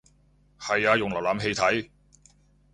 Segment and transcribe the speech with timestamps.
[0.59, 1.89] 係啊用瀏覽器睇